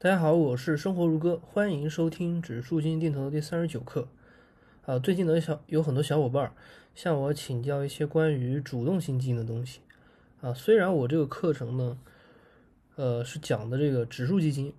[0.00, 4.06] 大家好，我是生活如歌，欢迎收听指数基金定投的第三十九课。
[4.82, 6.54] 啊，最近呢小有很多小伙伴
[6.94, 9.80] 向我请教一些关于主动型基金的东西。
[10.40, 11.98] 啊，虽然我这个课程呢，
[12.94, 14.72] 呃，是讲的这个指数基金，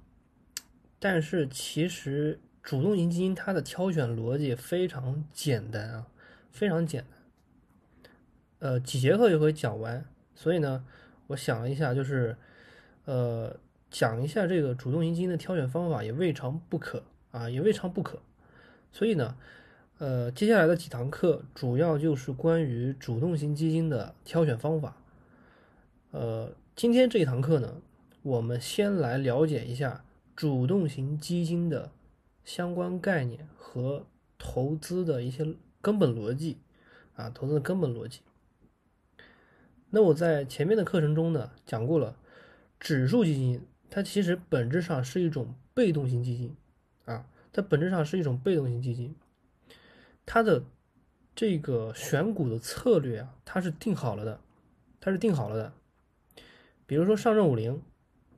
[1.00, 6.08] 但是其实主动型基金它的挑选逻辑非常简单啊，
[6.50, 7.20] 非常简单。
[8.60, 10.86] 呃，几节课就会讲完，所以呢，
[11.28, 12.38] 我想了一下，就是
[13.04, 13.60] 呃。
[13.92, 18.20] 讲一下这个主动型基金的挑选方法也未尝不可啊，也未尝不可。
[18.92, 19.36] 所以呢，
[19.98, 24.96] 呃，接下来的几堂课主要就是关于主动型基金的挑选方法。
[26.12, 27.82] 呃，今天这一堂课呢，
[28.22, 31.92] 我们先来了解一下主动型基金的
[32.44, 34.06] 相关概念和
[34.38, 36.58] 投资的一些根本逻辑
[37.16, 38.22] 啊，投资的根本逻辑。
[39.90, 42.16] 那我在前面的课程中呢，讲过了
[42.80, 43.66] 指数基金。
[43.90, 46.56] 它其实本质上是一种被动型基金，
[47.06, 49.16] 啊，它本质上是一种被动型基金，
[50.26, 50.64] 它的
[51.36, 54.40] 这个选股的策略啊，它是定好了的，
[55.00, 55.74] 它是定好了的。
[56.86, 57.82] 比如说上证五零，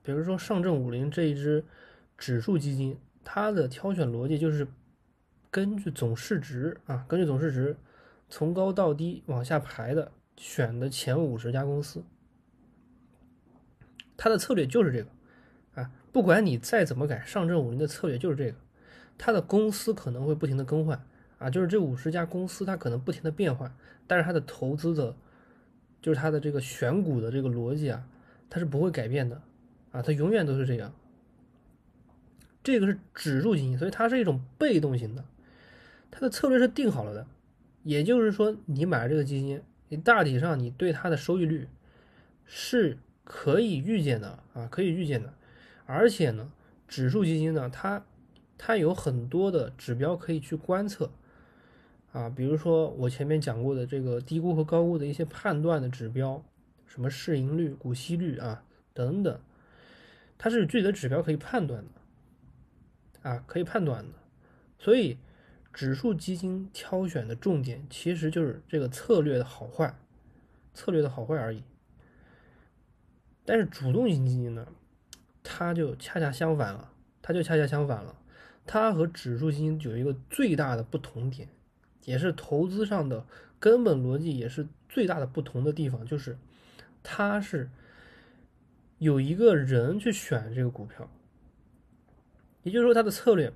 [0.02, 1.64] 比如说上证五零这一只
[2.16, 4.66] 指数基金，它的挑选逻辑就是
[5.50, 7.76] 根据总市值啊，根据总市值
[8.30, 12.02] 从高到低往下排的选的前五十家公司，
[14.16, 15.10] 它的策略就是这个。
[16.12, 18.56] 不管你再怎么改，上证五零的策略就是这个，
[19.16, 21.02] 它的公司可能会不停的更换
[21.38, 23.74] 啊，就是这五十家公司它可能不停的变换，
[24.06, 25.16] 但是它的投资的，
[26.02, 28.06] 就是它的这个选股的这个逻辑啊，
[28.50, 29.40] 它是不会改变的
[29.90, 30.92] 啊，它永远都是这样。
[32.62, 35.24] 这个是指数基金，所以它是一种被动型的，
[36.10, 37.26] 它的策略是定好了的，
[37.82, 41.68] 也就是说你买了这个基金，你大体上你对它的收益率
[42.44, 45.32] 是可以预见的啊，可以预见的。
[45.92, 46.50] 而且呢，
[46.88, 48.04] 指数基金呢，它
[48.56, 51.10] 它有很多的指标可以去观测，
[52.12, 56.42] 啊，比如说我前面讲过的这个低估和高估的一些判断的指标，
[56.86, 59.40] 什么市盈率、股息率啊等等，
[60.38, 64.14] 它是具体的指标可以判断的，啊，可以判断的。
[64.78, 65.18] 所以，
[65.72, 69.94] 指数基金挑选的重点其实就是这个策略的好坏，
[70.72, 71.62] 策略的好坏而已。
[73.44, 74.66] 但是主动型基金呢？
[75.42, 78.16] 它就恰恰相反了，它就恰恰相反了。
[78.64, 81.48] 它和指数基金有一个最大的不同点，
[82.04, 83.26] 也是投资上的
[83.58, 86.38] 根本逻辑，也是最大的不同的地方，就是
[87.02, 87.68] 它是
[88.98, 91.10] 有一个人去选这个股票，
[92.62, 93.52] 也就是说，它的策略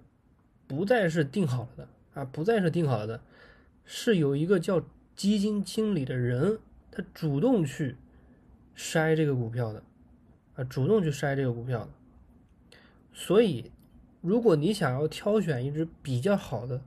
[0.67, 3.21] 不再是定好了的啊，不再是定好了的，
[3.85, 4.83] 是有一个叫
[5.15, 6.59] 基金经理的人，
[6.91, 7.95] 他主动去
[8.77, 9.85] 筛这个股票的。
[10.56, 11.91] 啊，主动去筛这个股票的，
[13.12, 13.71] 所以，
[14.22, 16.81] 如果你想要挑选一只比较好的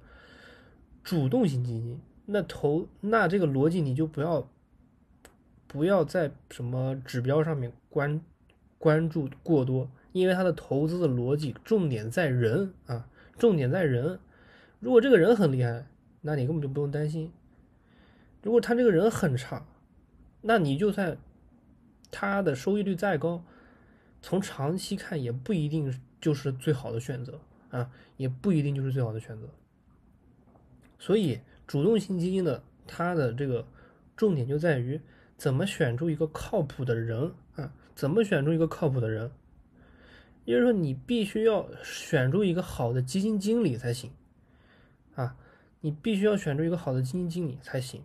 [1.04, 4.50] 主动型基金，那投那这个逻辑你就不要
[5.68, 8.20] 不要在什么指标上面关
[8.78, 13.08] 关注过多，因为它的投资的逻辑重点在人啊，
[13.38, 14.20] 重点在人。
[14.80, 15.86] 如果这个人很厉害，
[16.22, 17.30] 那你根本就不用担心；
[18.42, 19.66] 如果他这个人很差，
[20.42, 21.18] 那你就算
[22.10, 23.44] 他的收益率再高。
[24.22, 29.50] 从长期看，也不一定就是最好的选择啊，也不一定就是最好的选择。
[30.98, 33.66] 所以，主动型基金的它的这个
[34.18, 35.00] 重点就在于
[35.38, 39.32] 怎么选出一个靠谱的人啊，怎么选出一个靠谱的人。
[40.44, 44.12] 也就是说，你必须要选出一个好的基金经理才行
[45.16, 45.38] 啊，
[45.80, 48.04] 你必须要选出一个好的基金经理才行。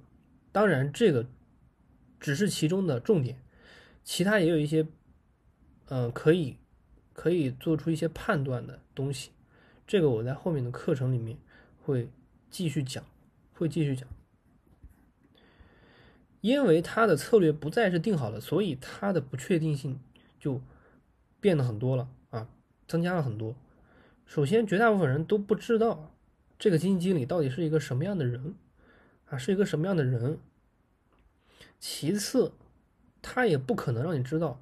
[0.52, 1.26] 当然，这个
[2.20, 3.42] 只是其中的重点，
[4.04, 4.86] 其他也有一些。
[5.88, 6.56] 嗯，可以，
[7.12, 9.30] 可以做出一些判断的东西，
[9.86, 11.36] 这个我在后面的课程里面
[11.82, 12.08] 会
[12.50, 13.04] 继续讲，
[13.52, 14.08] 会继续讲。
[16.40, 20.00] 因为它的策略不再是定好了，所以它的不确定性
[20.38, 20.60] 就
[21.40, 22.48] 变得很多了啊，
[22.86, 23.54] 增加了很多。
[24.26, 26.14] 首先，绝大部分人都不知道
[26.58, 28.54] 这个基金经理到底是一个什么样的人
[29.26, 30.38] 啊，是一个什么样的人。
[31.78, 32.52] 其次，
[33.20, 34.60] 他也不可能让你知道。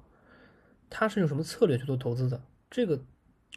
[0.95, 2.39] 他是用什么策略去做投资的？
[2.69, 3.01] 这个，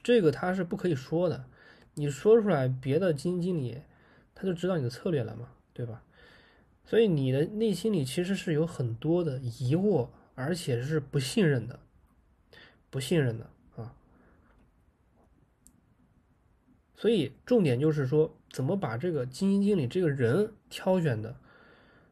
[0.02, 1.44] 这个他是不可以说的。
[1.92, 3.82] 你说出来，别的基金经理
[4.34, 6.02] 他就知道你的策略了嘛，对吧？
[6.86, 11.78] 所以你的内心里其实是有很多的疑惑，而且是不信任的，
[12.88, 13.94] 不信任的啊。
[16.96, 21.36] 所以重点就是说，怎么把这个基金经理这个人挑选的，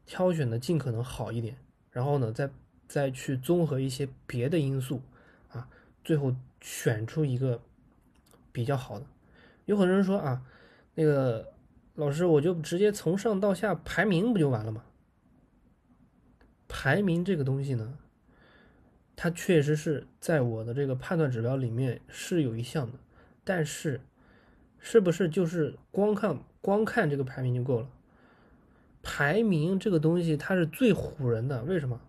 [0.05, 1.57] 挑选的尽可能好一点，
[1.89, 2.51] 然后呢，再
[2.87, 5.01] 再去综合一些别的因素。
[6.05, 7.61] 最后选出一个
[8.53, 9.05] 比较好的。
[9.65, 10.43] 有很多人说啊，
[10.93, 11.51] 那个
[11.95, 14.83] 老师，我就直接从上到下排名不就完了吗？
[16.67, 17.97] 排名这个东西呢，
[19.15, 22.99] 它确实是在我的这个判断指标里面是有一项的，
[23.43, 24.01] 但是
[24.79, 27.89] 是不是就是光看光看这个排名就够了？
[29.01, 32.01] 排名这个东西它是最唬人的，为什么？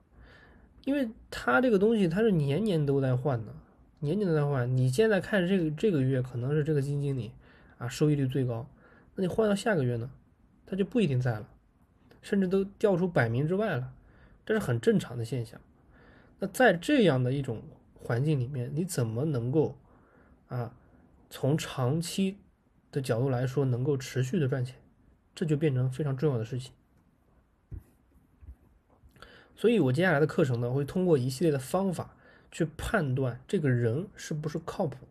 [0.85, 3.55] 因为它这个东西它是年年都在换的，
[4.01, 4.77] 年年都在换。
[4.77, 7.33] 你现在看这个这个月可能是这个基金经理。
[7.79, 8.67] 啊，收益率最高，
[9.17, 10.11] 那你换到下个月呢，
[10.65, 11.47] 它就不一定在了，
[12.23, 13.93] 甚至都掉出百名之外了，
[14.47, 15.61] 这是很正常的现象。
[16.39, 17.63] 那在这样的一种
[17.93, 19.77] 环境里面，你怎么能够
[20.49, 20.75] 啊，
[21.29, 22.39] 从长期
[22.91, 24.77] 的角度来说，能够持续的赚钱，
[25.35, 26.73] 这就变成非常重要的事情。
[29.55, 32.16] 所以我接下来的课程呢，会通过一系列的方法
[32.57, 35.07] 去判断这个人是不是靠谱。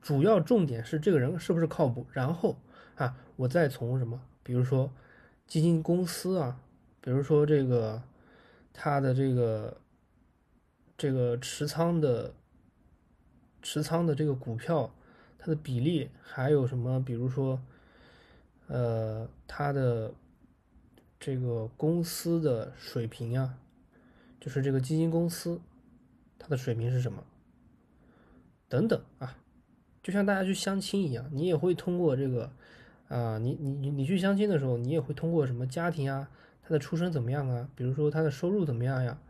[0.00, 2.56] 主要重点是这个人是不是靠谱，然后
[2.94, 4.90] 啊，我再从什么，比如说
[5.46, 6.58] 基金公司啊，
[7.02, 8.02] 比如说这个
[8.72, 9.76] 他的这个
[10.96, 12.32] 这个持仓的
[13.60, 14.94] 持仓的这个股票，
[15.38, 17.60] 它的比例，还有什么，比如说
[18.66, 20.14] 呃，他的
[21.18, 23.58] 这个公司的水平啊，
[24.40, 25.60] 就是这个基金公司
[26.40, 27.22] 他的水平是什么，
[28.68, 29.36] 等等啊。
[30.02, 32.50] 就像大家去相亲一样，你也会通过这个，
[33.08, 36.30] 啊，你你你你去相亲的时候，你也会通过什么家庭啊，
[36.62, 39.20] 他的出身怎么样啊，比如说他的收入怎么样呀，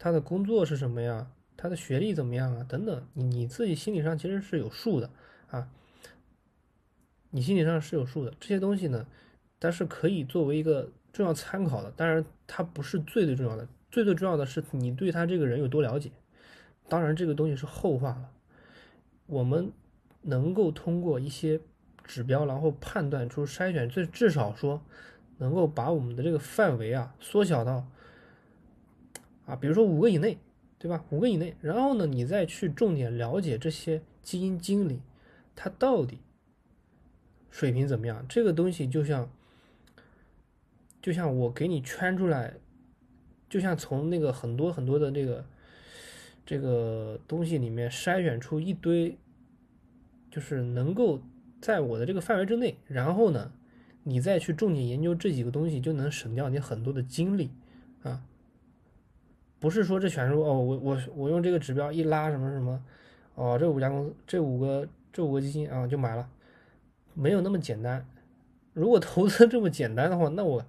[0.00, 5.08] 他的工作是什么呀，他的学历怎么样啊，等等，你你自己心理上其实是有数的
[5.48, 5.70] 啊，
[7.30, 9.06] 你心理上是有数的，这些东西呢，
[9.60, 16.10] 但是可以作为一个重要参考的，当然它不是最最重要的，最最重要的是你对他这个人有多了解，
[16.90, 18.30] 当然这个东西是后话了，
[19.24, 19.72] 我们。
[20.22, 21.58] 能够通过一些
[22.04, 24.82] 指标，然后判断出筛选，最至少说
[25.38, 27.86] 能够把我们的这个范围啊缩小到
[29.46, 30.36] 啊，比如说五个以内，
[30.78, 31.02] 对吧？
[31.08, 35.00] 五个以内，然后呢，你再去重点了解这些基金经理
[35.56, 36.18] 他到底
[37.50, 38.22] 水平怎么样。
[38.28, 39.30] 这个东西就像
[41.00, 42.56] 就像我给你圈出来，
[43.48, 45.46] 就像从那个很多很多的那个
[46.44, 49.18] 这个东西里面筛选出一堆。
[50.32, 51.20] 就是能够
[51.60, 53.50] 在我的这个范围之内，然后呢，
[54.04, 57.50] 你再去重点研究这几个东西，就能省掉你很多的精力
[58.04, 58.22] 啊。
[59.58, 62.80] 不是说这全是哦，我我我用这个指标一拉什么什么，
[63.34, 66.30] 哦，这五家公司这五个这五个基金啊就买了，
[67.12, 68.06] 没有那么简单。
[68.72, 70.64] 如果投资这么简单的话，那我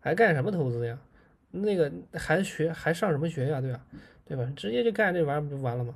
[0.00, 0.98] 还干什么投资呀？
[1.50, 3.60] 那个还学还上什么学呀？
[3.60, 3.84] 对吧？
[4.24, 4.50] 对吧？
[4.56, 5.94] 直接就干这玩意儿不就完了吗？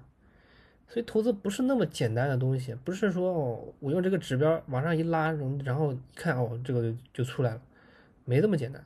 [0.89, 5.33] 所以投资不是那么简单的东西，不是说哦，我用这个指标往上一拉，
[5.65, 7.61] 然后一看哦，这个就出来了，
[8.25, 8.85] 没这么简单。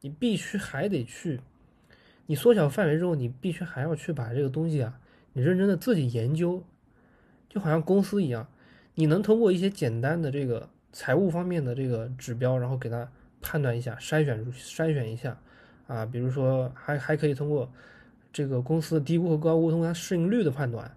[0.00, 1.40] 你必须还得去，
[2.26, 4.98] 你缩小范围之后，你必须还要去把这个东西啊，
[5.32, 6.64] 你认真的自己研究，
[7.48, 8.48] 就好像公司一样，
[8.94, 13.08] 你能通过一些简单的这个财务方面的这个指标，然后给它
[13.40, 15.38] 判断一下，筛选筛选一下
[15.86, 17.70] 啊，比如说还还可以通过
[18.32, 20.94] 这个公司的低估和高估，通过它市盈率的判断。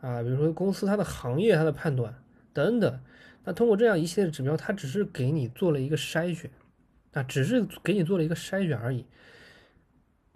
[0.00, 2.14] 啊，比如说公司它的行业它的判断
[2.52, 3.00] 等等，
[3.44, 6.48] 那通过这样一系列的指标，它只是给你做了一个筛选，
[7.12, 9.04] 啊，只是给你做了一个筛选而已。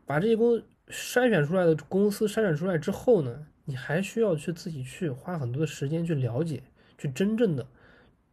[0.05, 6.65] 把这些公筛选出来的公司筛选出来之后呢，你还需要去自己去花很多的时间去了解，
[6.99, 7.65] 去真正的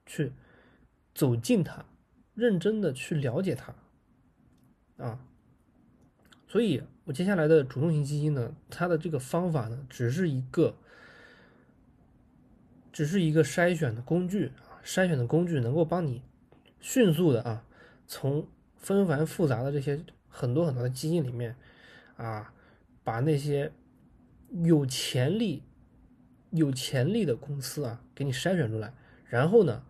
[0.08, 0.32] 去
[1.14, 1.86] 走进它，
[2.34, 3.76] 认真的去了解它，
[4.98, 5.20] 啊，
[6.48, 10.76] 所以我接下来的主动型基金呢，它的这个方法呢，只是一个。
[12.92, 16.22] 只是一个筛选的工具啊，筛选的工具能够帮你
[16.80, 17.64] 迅速的啊，
[18.06, 18.48] 从
[18.78, 21.56] 纷繁复杂的这些很多很多的基金里面
[22.18, 22.54] 啊，
[23.04, 23.72] 把那些
[24.64, 25.64] 有潜力、
[26.52, 28.94] 有潜力的公司啊，给你筛选出来，
[29.26, 29.84] 然后呢，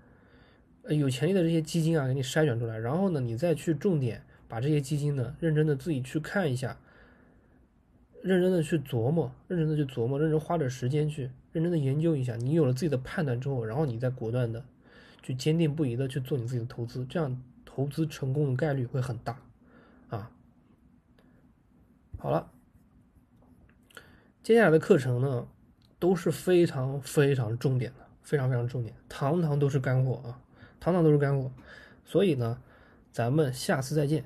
[0.84, 6.80] 呃有潜力的这些基金啊，给你筛选出来，然后呢，你再去重点把这些基金呢，认真的自己去看一下，
[8.22, 11.32] 认真的去琢磨，认真的去琢磨，认真花点时间去。
[11.52, 14.64] 认真的研究一下，你有了自己的判断之后，然后你再果断的
[15.24, 19.42] 去坚定不移的去做你自己的投资，这样投资成功的概率会很大
[20.10, 20.32] 啊。
[22.20, 22.52] 好了，
[24.44, 25.48] 接下来的课程呢
[25.98, 30.40] 都是非常非常重点的，非常非常重点，堂堂都是干货啊，
[30.80, 31.52] 堂堂都是干货。
[32.06, 32.62] 所以呢，
[33.12, 34.26] 咱们下次再见。